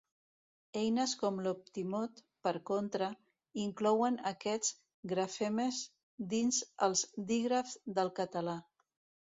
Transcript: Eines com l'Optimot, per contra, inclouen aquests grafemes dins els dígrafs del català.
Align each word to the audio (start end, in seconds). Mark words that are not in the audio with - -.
Eines 0.83 1.11
com 1.23 1.35
l'Optimot, 1.47 2.21
per 2.47 2.53
contra, 2.69 3.11
inclouen 3.65 4.19
aquests 4.31 4.75
grafemes 5.13 5.85
dins 6.35 6.65
els 6.89 7.07
dígrafs 7.33 7.81
del 8.01 8.15
català. 8.25 8.61